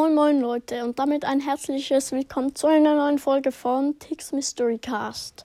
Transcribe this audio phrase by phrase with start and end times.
[0.00, 4.78] Moin Moin Leute und damit ein herzliches Willkommen zu einer neuen Folge von Tix Mystery
[4.78, 5.44] Cast.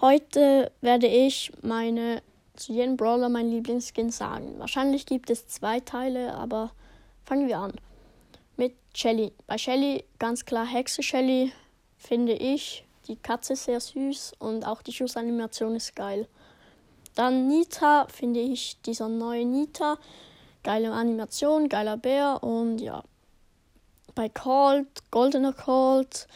[0.00, 2.22] Heute werde ich meine
[2.54, 4.54] zu jedem Brawler mein Lieblingsskin sagen.
[4.58, 6.70] Wahrscheinlich gibt es zwei Teile, aber
[7.24, 7.72] fangen wir an.
[8.56, 9.32] Mit Shelly.
[9.48, 11.52] Bei Shelly ganz klar Hexe Shelly
[11.96, 12.84] finde ich.
[13.08, 16.28] Die Katze sehr süß und auch die Schussanimation ist geil.
[17.16, 19.98] Dann Nita finde ich dieser neue Nita.
[20.62, 23.02] Geile Animation, geiler Bär und ja,
[24.14, 26.26] bei Colt, goldener Colt.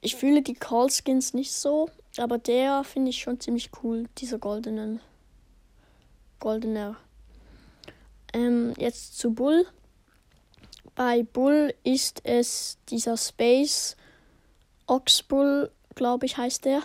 [0.00, 4.38] Ich fühle die Colt Skins nicht so, aber der finde ich schon ziemlich cool, dieser
[4.38, 5.00] goldenen.
[6.40, 6.96] Goldener.
[8.32, 9.66] Ähm, jetzt zu Bull.
[10.94, 13.96] Bei Bull ist es dieser Space
[14.86, 16.82] Oxbull, glaube ich, heißt der.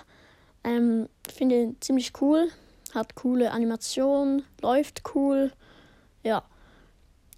[0.63, 2.49] Ähm, finde ihn ziemlich cool.
[2.93, 5.51] Hat coole Animation, läuft cool.
[6.23, 6.43] Ja.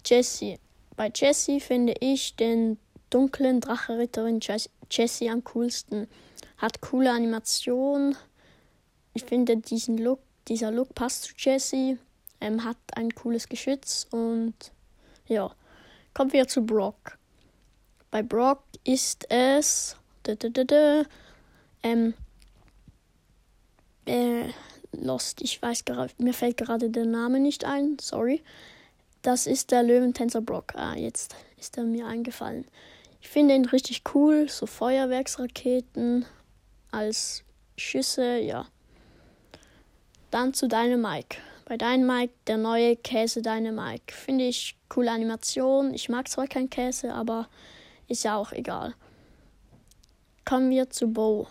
[0.04, 0.58] Jesse.
[0.96, 2.78] Bei Jessie finde ich den
[3.10, 4.40] dunklen Dracheritterin
[4.90, 6.08] Jessie am coolsten.
[6.58, 8.16] Hat coole Animation.
[9.12, 11.98] Ich finde diesen Look, dieser Look passt zu Jessie.
[12.40, 14.54] Ähm, hat ein cooles Geschütz und
[15.26, 15.54] ja.
[16.12, 17.18] Kommen wir zu Brock.
[18.10, 21.02] Bei Brock ist es da, da, da,
[21.82, 22.14] ähm,
[24.06, 24.48] äh,
[24.92, 25.42] Lost.
[25.42, 27.96] Ich weiß gerade, mir fällt gerade der Name nicht ein.
[28.00, 28.42] Sorry.
[29.24, 30.74] Das ist der Löwentänzer Brock.
[30.74, 32.66] Ah, jetzt ist er mir eingefallen.
[33.22, 34.50] Ich finde ihn richtig cool.
[34.50, 36.26] So Feuerwerksraketen
[36.90, 37.42] als
[37.78, 38.66] Schüsse, ja.
[40.30, 41.38] Dann zu Dynamike.
[41.64, 44.12] Bei Dynamike der neue Käse Dynamike.
[44.12, 45.94] Finde ich coole Animation.
[45.94, 47.48] Ich mag zwar keinen Käse, aber
[48.08, 48.92] ist ja auch egal.
[50.44, 51.48] Kommen wir zu Bow.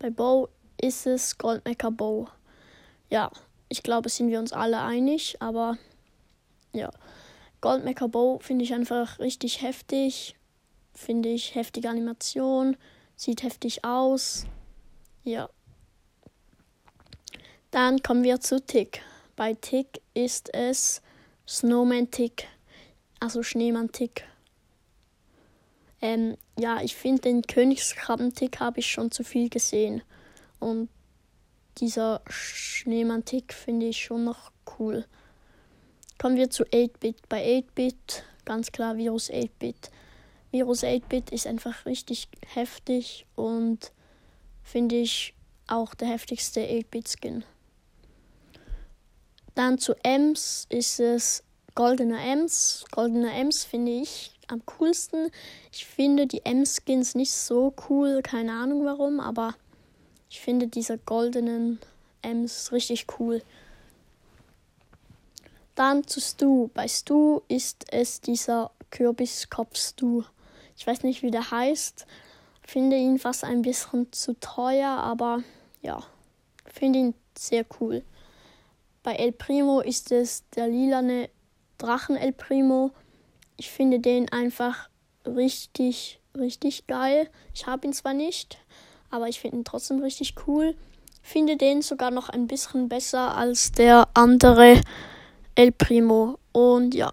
[0.00, 0.48] Bei Bow
[0.80, 2.26] ist es Goldmecker Bow.
[3.08, 3.30] Ja,
[3.68, 5.78] ich glaube, sind wir uns alle einig, aber
[6.74, 6.90] ja.
[7.60, 10.36] Goldmecker Bow finde ich einfach richtig heftig.
[10.92, 12.76] Finde ich heftige Animation.
[13.16, 14.44] Sieht heftig aus.
[15.22, 15.48] Ja.
[17.70, 19.00] Dann kommen wir zu Tick.
[19.34, 21.00] Bei Tick ist es
[21.48, 22.46] Snowman Tick.
[23.18, 24.24] Also Schneemann Tick.
[26.00, 30.02] Ähm, ja, ich finde den Königskrabben-Tick habe ich schon zu viel gesehen.
[30.60, 30.90] Und
[31.78, 35.06] dieser Schneemann-Tick finde ich schon noch cool.
[36.18, 37.28] Kommen wir zu 8-Bit.
[37.28, 39.90] Bei 8-Bit ganz klar Virus 8-Bit.
[40.50, 43.92] Virus 8-Bit ist einfach richtig heftig und
[44.62, 45.34] finde ich
[45.66, 47.44] auch der heftigste 8-Bit-Skin.
[49.54, 51.42] Dann zu Ems ist es
[51.74, 52.84] Goldener Ems.
[52.90, 55.30] Goldener Ems finde ich am coolsten.
[55.72, 59.54] Ich finde die Ems-Skins nicht so cool, keine Ahnung warum, aber
[60.30, 61.78] ich finde diese goldenen
[62.22, 63.42] Ems richtig cool.
[65.74, 66.68] Dann zu Stu.
[66.74, 70.22] Bei Stu ist es dieser Kürbiskopf-Stu.
[70.76, 72.06] Ich weiß nicht, wie der heißt.
[72.62, 75.42] Finde ihn fast ein bisschen zu teuer, aber
[75.82, 76.02] ja,
[76.64, 78.02] finde ihn sehr cool.
[79.02, 81.28] Bei El Primo ist es der lilane
[81.76, 82.92] Drachen El Primo.
[83.56, 84.88] Ich finde den einfach
[85.26, 87.28] richtig, richtig geil.
[87.52, 88.58] Ich habe ihn zwar nicht,
[89.10, 90.74] aber ich finde ihn trotzdem richtig cool.
[91.22, 94.80] Finde den sogar noch ein bisschen besser als der andere
[95.54, 96.38] El Primo.
[96.52, 97.12] Und ja,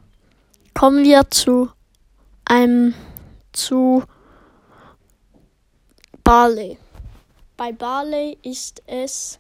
[0.73, 1.69] kommen wir zu
[2.45, 2.93] einem
[3.51, 4.03] zu
[6.23, 6.77] Barley.
[7.57, 9.39] Bei Barley ist es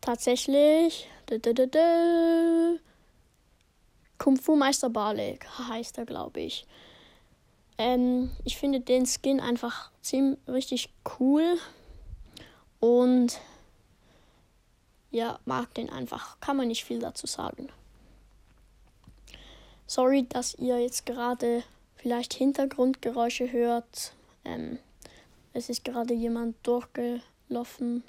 [0.00, 1.08] tatsächlich
[4.18, 5.38] Kung Fu Meister Barley
[5.68, 6.66] heißt er, glaube ich.
[7.78, 11.58] Ähm, ich finde den Skin einfach ziemlich richtig cool
[12.80, 13.40] und
[15.10, 16.38] ja, mag den einfach.
[16.40, 17.68] Kann man nicht viel dazu sagen.
[19.94, 21.64] Sorry, dass ihr jetzt gerade
[21.96, 24.14] vielleicht Hintergrundgeräusche hört.
[24.42, 24.78] Ähm,
[25.52, 28.02] es ist gerade jemand durchgelaufen.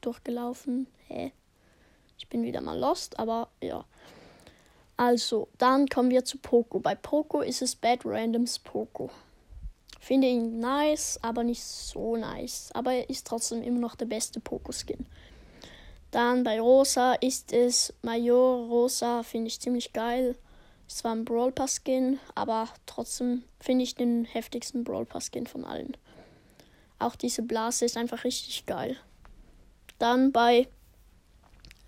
[0.00, 0.86] durchgelaufen.
[1.06, 1.32] Hä?
[2.16, 3.84] Ich bin wieder mal lost, aber ja.
[4.96, 6.78] Also, dann kommen wir zu Poco.
[6.78, 9.10] Bei Poco ist es Bad Randoms Poco.
[10.00, 12.70] Finde ihn nice, aber nicht so nice.
[12.72, 15.04] Aber er ist trotzdem immer noch der beste Poco-Skin.
[16.10, 20.34] Dann bei Rosa ist es Major Rosa, finde ich ziemlich geil.
[20.88, 25.46] Es war ein Brawl Pass Skin, aber trotzdem finde ich den heftigsten Brawl Pass Skin
[25.46, 25.96] von allen.
[26.98, 28.96] Auch diese Blase ist einfach richtig geil.
[29.98, 30.66] Dann bei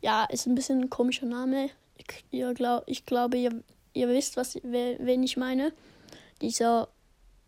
[0.00, 1.68] Ja, ist ein bisschen ein komischer Name.
[1.98, 3.62] Ich, ihr glaub, ich glaube, ihr,
[3.92, 5.70] ihr wisst, was, wen ich meine.
[6.40, 6.88] Dieser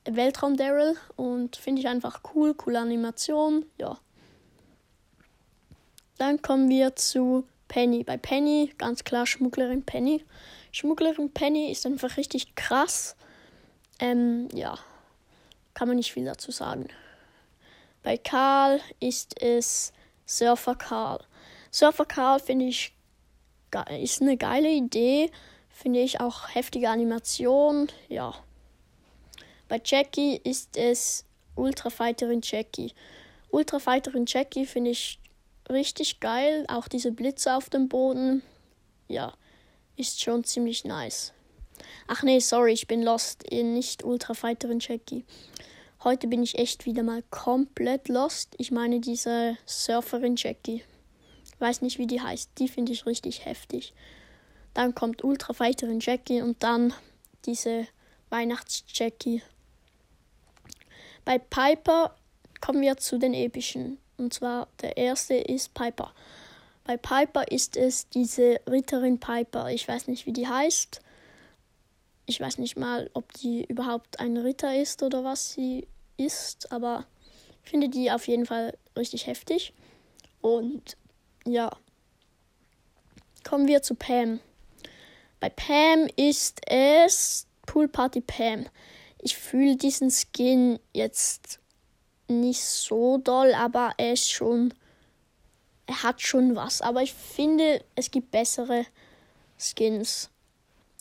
[0.05, 3.99] Weltraum Daryl und finde ich einfach cool, coole Animation, ja.
[6.19, 8.05] Dann kommen wir zu Penny.
[8.05, 10.25] Bei Penny, ganz klar Schmugglerin Penny.
[10.73, 13.17] Schmugglerin Penny ist einfach richtig krass.
[13.99, 14.79] Ähm, ja,
[15.75, 16.89] kann man nicht viel dazu sagen.
[18.03, 19.93] Bei Karl ist es
[20.27, 21.25] Surfer Karl.
[21.71, 22.93] Surfer Karl finde ich
[24.01, 25.31] ist eine geile Idee.
[25.69, 27.89] Finde ich auch heftige Animation.
[28.09, 28.35] Ja.
[29.69, 31.25] Bei Jackie ist es
[31.55, 32.93] Ultrafighterin Jackie.
[33.51, 35.19] Ultrafighterin Jackie finde ich
[35.71, 36.65] richtig geil.
[36.69, 38.43] Auch diese Blitze auf dem Boden.
[39.09, 39.35] Ja,
[39.97, 41.33] ist schon ziemlich nice.
[42.07, 43.45] Ach nee, sorry, ich bin lost.
[43.51, 45.25] Nicht Ultrafighterin Jackie.
[46.05, 48.55] Heute bin ich echt wieder mal komplett lost.
[48.59, 50.83] Ich meine diese Surferin Jackie.
[51.59, 52.51] Weiß nicht, wie die heißt.
[52.59, 53.95] Die finde ich richtig heftig.
[54.75, 56.93] Dann kommt Ultrafighterin Jackie und dann
[57.47, 57.87] diese
[58.29, 59.43] Weihnachts-Jackie.
[61.25, 62.15] Bei Piper
[62.61, 63.99] kommen wir zu den epischen.
[64.19, 66.13] Und zwar der erste ist Piper.
[66.85, 69.71] Bei Piper ist es diese Ritterin Piper.
[69.71, 71.01] Ich weiß nicht, wie die heißt.
[72.27, 75.87] Ich weiß nicht mal, ob die überhaupt ein Ritter ist oder was sie
[76.17, 77.07] ist, aber
[77.65, 79.73] ich finde die auf jeden Fall richtig heftig.
[80.41, 80.97] Und
[81.45, 81.71] ja,
[83.45, 84.41] kommen wir zu Pam.
[85.41, 88.67] Bei Pam ist es Pool Party Pam.
[89.21, 91.61] Ich fühle diesen Skin jetzt
[92.29, 94.75] nicht so doll, aber er ist schon.
[95.87, 96.83] Er hat schon was.
[96.83, 98.87] Aber ich finde, es gibt bessere
[99.59, 100.31] Skins.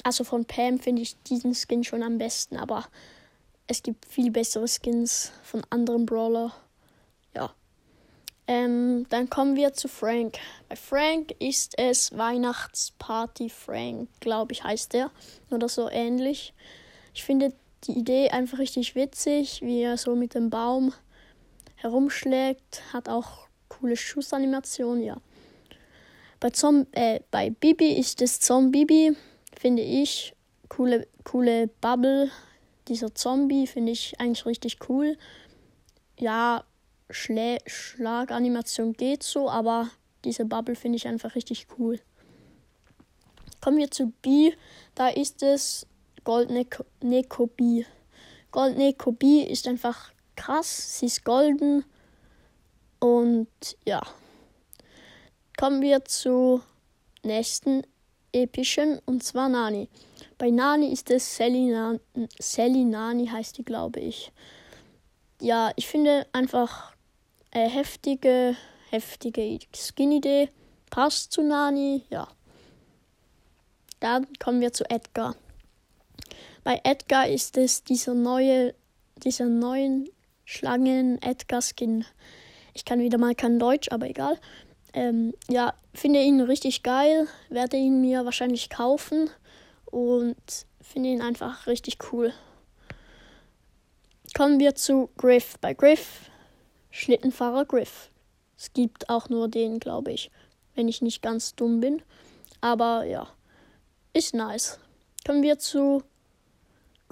[0.04, 2.86] Also von Pam finde ich diesen Skin schon am besten, aber
[3.68, 6.54] es gibt viel bessere Skins von anderen Brawler.
[7.34, 7.52] Ja.
[8.48, 10.38] Ähm, dann kommen wir zu Frank.
[10.70, 15.10] Bei Frank ist es Weihnachtsparty Frank, glaube ich, heißt er.
[15.50, 16.54] Oder so ähnlich.
[17.16, 17.54] Ich finde
[17.86, 20.94] die Idee einfach richtig witzig, wie er so mit dem Baum
[21.76, 22.82] herumschlägt.
[22.94, 25.18] Hat auch coole Schussanimationen, ja.
[26.40, 29.16] Bei, Zom äh, bei Bibi ist es Zombie,
[29.58, 30.34] finde ich.
[30.70, 32.30] Coole, coole Bubble.
[32.88, 35.18] Dieser Zombie finde ich eigentlich richtig cool.
[36.20, 36.64] Ja,
[37.10, 39.90] Schlä Schlaganimation geht so, aber
[40.24, 42.00] diese Bubble finde ich einfach richtig cool.
[43.62, 44.54] Kommen wir zu B.
[44.96, 45.88] Da ist es
[46.24, 46.66] Goldene
[47.02, 47.86] Neko B.
[48.52, 51.00] Goldene B ist einfach krass.
[51.00, 51.86] Sie ist golden.
[53.00, 53.48] Und
[53.86, 54.02] ja.
[55.58, 56.62] Kommen wir zu
[57.24, 57.84] nächsten
[58.34, 59.90] epischen und zwar Nani.
[60.38, 61.74] Bei Nani ist es Sally,
[62.40, 64.32] Sally Nani heißt die, glaube ich.
[65.40, 66.94] Ja, ich finde einfach
[67.52, 68.56] äh, heftige,
[68.90, 70.50] heftige Skin-Idee.
[70.90, 72.28] Passt zu Nani, ja.
[74.00, 75.36] Dann kommen wir zu Edgar.
[76.64, 78.76] Bei Edgar ist es dieser neue,
[79.24, 80.10] dieser neuen
[80.46, 82.06] Schlangen Edgar Skin.
[82.74, 84.40] Ich kann wieder mal kein Deutsch, aber egal.
[84.94, 89.30] Ähm, ja, finde ihn richtig geil, werde ihn mir wahrscheinlich kaufen
[89.86, 90.38] und
[90.82, 92.32] finde ihn einfach richtig cool.
[94.34, 95.58] Kommen wir zu Griff.
[95.60, 96.30] Bei Griff
[96.96, 98.10] Schlittenfahrer Griff.
[98.58, 100.32] Es gibt auch nur den, glaube ich,
[100.76, 102.02] wenn ich nicht ganz dumm bin.
[102.62, 103.28] Aber ja,
[104.14, 104.80] ist nice.
[105.26, 106.04] Kommen wir zu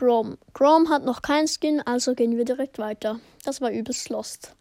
[0.04, 0.38] Grom.
[0.54, 3.22] Grom hat noch keinen Skin, also gehen wir direkt weiter.
[3.46, 4.54] Das war übelst lost.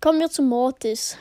[0.00, 1.16] Kommen wir zu Mortis.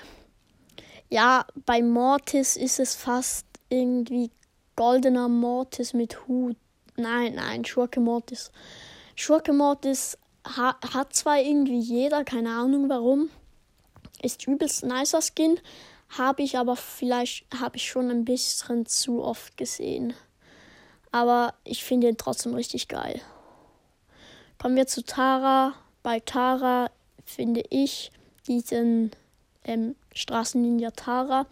[1.11, 4.31] Ja, bei Mortis ist es fast irgendwie
[4.75, 6.57] goldener Mortis mit Hut.
[6.95, 8.51] Nein, nein, Schurke Mortis.
[9.15, 13.29] Schurke Mortis ha hat zwar irgendwie jeder, keine Ahnung warum.
[14.23, 15.59] Ist übelst nicer Skin,
[16.17, 20.15] habe ich aber vielleicht habe ich schon ein bisschen zu oft gesehen.
[21.11, 23.21] Aber ich finde ihn trotzdem richtig geil.
[24.65, 25.75] Kommen wir zu Tara.
[26.01, 26.89] Bei Tara
[27.23, 28.11] finde ich
[28.47, 29.11] diesen
[29.63, 31.45] ähm, Straßenninja Tara.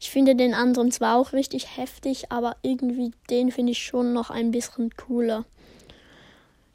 [0.00, 4.30] Ich finde den anderen zwar auch richtig heftig, aber irgendwie den finde ich schon noch
[4.30, 5.44] ein bisschen cooler.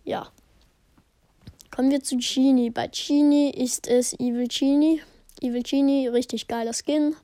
[0.03, 0.27] Ja.
[1.75, 2.69] Kommen wir zu Genie.
[2.69, 5.01] Bei Genie ist es Evil Genie.
[5.41, 7.15] Evil Genie, richtig geiler Skin,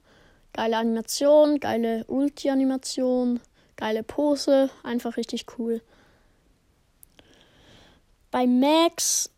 [0.54, 3.40] geile Animation, geile Ulti-Animation,
[3.76, 5.80] geile Pose, einfach richtig cool.
[8.32, 9.30] Bei Max,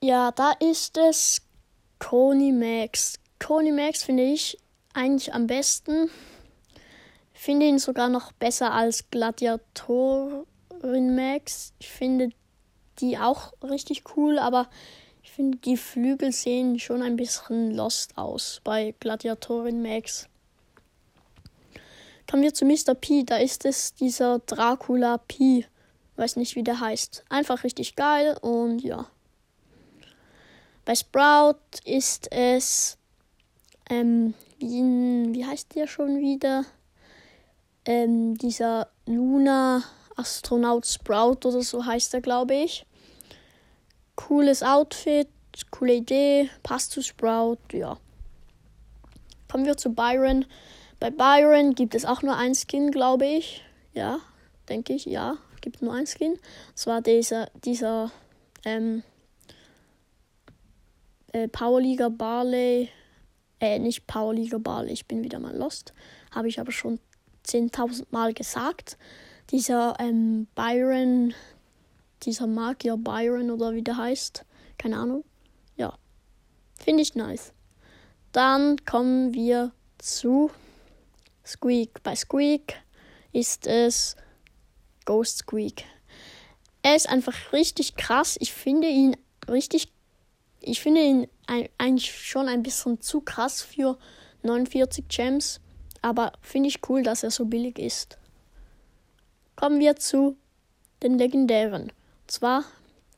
[0.00, 1.42] ja, da ist es
[1.98, 3.18] Coney Max.
[3.38, 4.58] Coney Max finde ich
[4.94, 6.10] eigentlich am besten.
[7.32, 10.46] Finde ihn sogar noch besser als Gladiatorin
[10.82, 11.72] Gladiatorin Max.
[11.78, 12.30] Ich finde
[12.98, 14.68] die auch richtig cool, aber
[15.22, 20.28] ich finde die Flügel sehen schon ein bisschen lost aus bei Gladiatorin Max.
[22.28, 22.94] Kommen wir zu Mr.
[22.94, 23.24] P.
[23.24, 25.66] Da ist es dieser Dracula P.
[26.22, 27.24] Weiß nicht, wie der heißt.
[27.30, 29.08] Einfach richtig geil und ja.
[30.84, 32.96] Bei Sprout ist es,
[33.90, 36.64] ähm, wie, wie heißt der schon wieder?
[37.84, 39.82] Ähm, dieser Luna
[40.14, 42.86] Astronaut Sprout oder so heißt er, glaube ich.
[44.14, 45.26] Cooles Outfit,
[45.72, 47.98] coole Idee, passt zu Sprout, ja.
[49.50, 50.44] Kommen wir zu Byron.
[51.00, 53.64] Bei Byron gibt es auch nur ein Skin, glaube ich.
[53.92, 54.20] Ja,
[54.68, 56.32] denke ich, ja, gibt nur ein Skin.
[56.32, 56.40] Und
[56.74, 58.12] zwar dieser, dieser,
[58.64, 59.02] ähm,
[61.32, 62.90] äh, Powerliga Barley,
[63.60, 65.92] äh, nicht Powerliga Barley, ich bin wieder mal lost.
[66.30, 67.00] Habe ich aber schon
[67.46, 68.98] 10.000 Mal gesagt.
[69.50, 71.34] Dieser ähm, Byron,
[72.22, 74.44] dieser Magier Byron oder wie der heißt,
[74.78, 75.24] keine Ahnung.
[75.76, 75.98] Ja,
[76.78, 77.52] finde ich nice.
[78.32, 80.50] Dann kommen wir zu
[81.44, 82.02] Squeak.
[82.02, 82.76] Bei Squeak
[83.32, 84.16] ist es
[85.04, 85.84] Ghost Squeak.
[86.82, 88.36] Er ist einfach richtig krass.
[88.40, 89.16] Ich finde ihn
[89.48, 89.88] richtig
[90.62, 93.98] ich finde ihn eigentlich schon ein bisschen zu krass für
[94.42, 95.60] 49 Gems,
[96.00, 98.16] aber finde ich cool, dass er so billig ist.
[99.56, 100.36] Kommen wir zu
[101.02, 102.64] den legendären, und zwar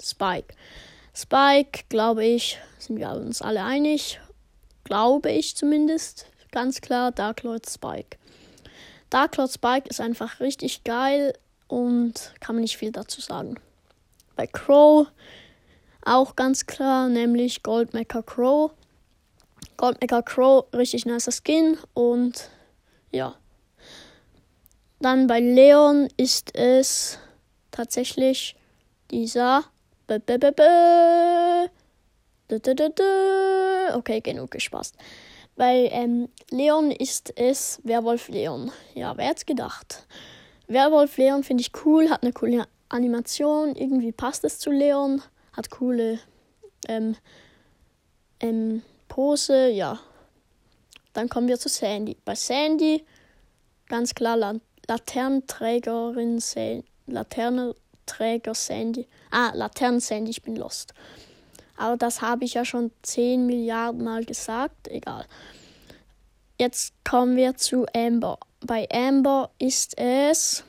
[0.02, 0.54] Spike.
[1.14, 4.20] Spike, glaube ich, sind wir uns alle einig,
[4.84, 8.16] glaube ich zumindest, ganz klar Dark Lord Spike.
[9.10, 11.34] Dark Lord Spike ist einfach richtig geil
[11.74, 13.56] und kann man nicht viel dazu sagen.
[14.36, 15.08] Bei Crow
[16.04, 18.70] auch ganz klar, nämlich Goldmecker Crow.
[19.76, 22.48] Goldmecker Crow, richtig nicer Skin und
[23.10, 23.34] ja.
[25.00, 27.18] Dann bei Leon ist es
[27.72, 28.54] tatsächlich
[29.10, 29.64] dieser.
[33.94, 34.96] Okay, genug gespaßt.
[35.56, 38.70] Bei ähm, Leon ist es Werwolf Leon.
[38.94, 40.06] Ja, wer hätte gedacht?
[40.66, 45.22] Werwolf Leon finde ich cool, hat eine coole Animation, irgendwie passt es zu Leon
[45.54, 46.18] hat coole
[46.88, 47.16] ähm,
[48.40, 49.98] ähm, Pose, ja.
[51.12, 52.16] Dann kommen wir zu Sandy.
[52.24, 53.04] Bei Sandy
[53.88, 54.54] ganz klar La
[54.86, 56.84] Laternenträgerin Sandy.
[57.06, 59.06] Laternenträger Sandy.
[59.30, 60.92] Ah, Laternen Sandy, ich bin lost.
[61.76, 64.88] Aber das habe ich ja schon 10 Milliarden Mal gesagt.
[64.88, 65.26] Egal.
[66.58, 68.38] Jetzt kommen wir zu Amber.
[68.60, 70.64] Bei Amber ist es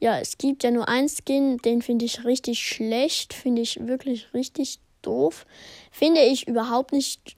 [0.00, 4.32] ja, es gibt ja nur ein Skin, den finde ich richtig schlecht, finde ich wirklich
[4.32, 5.44] richtig doof.
[5.92, 7.36] Finde ich überhaupt nicht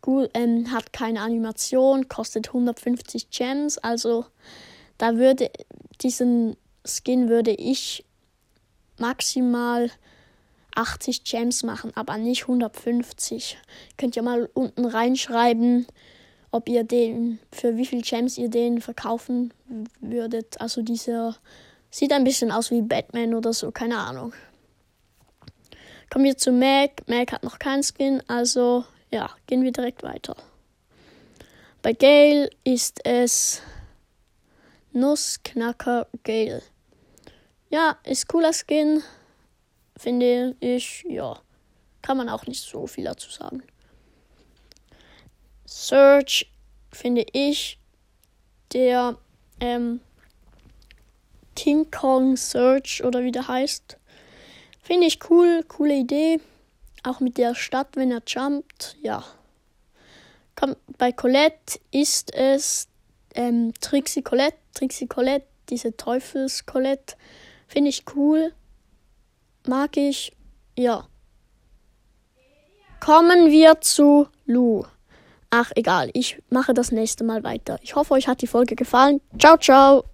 [0.00, 4.24] gut, ähm, hat keine Animation, kostet 150 Gems, also
[4.96, 5.50] da würde
[6.00, 8.06] diesen Skin würde ich
[8.96, 9.90] maximal
[10.74, 13.58] 80 Gems machen, aber nicht 150.
[13.98, 15.86] Könnt ihr mal unten reinschreiben,
[16.50, 19.52] ob ihr den, für wie viel Gems ihr den verkaufen
[20.00, 20.60] würdet.
[20.60, 21.36] Also dieser
[21.90, 24.32] sieht ein bisschen aus wie Batman oder so, keine Ahnung.
[26.10, 27.06] Kommen wir zu Mac.
[27.06, 30.36] Mac hat noch keinen Skin, also ja, gehen wir direkt weiter.
[31.82, 33.62] Bei Gale ist es
[34.92, 36.62] Nussknacker Gale.
[37.70, 39.02] Ja, ist cooler Skin,
[39.96, 41.04] finde ich.
[41.08, 41.38] Ja,
[42.02, 43.62] kann man auch nicht so viel dazu sagen.
[45.80, 46.50] Search
[46.90, 47.78] finde ich
[48.72, 49.16] der
[49.60, 50.00] ähm,
[51.54, 53.96] King Kong Search oder wie der heißt.
[54.82, 56.40] Finde ich cool, coole Idee.
[57.04, 59.24] Auch mit der Stadt, wenn er jumpt, ja.
[60.56, 62.88] Komm, bei Colette ist es
[63.36, 67.14] ähm, Trixie Colette, Trixie Colette, diese Teufels Colette.
[67.68, 68.52] Finde ich cool.
[69.64, 70.32] Mag ich,
[70.76, 71.06] ja.
[72.98, 74.84] Kommen wir zu Lou.
[75.50, 77.78] Ach, egal, ich mache das nächste Mal weiter.
[77.82, 79.20] Ich hoffe, euch hat die Folge gefallen.
[79.38, 80.04] Ciao, ciao.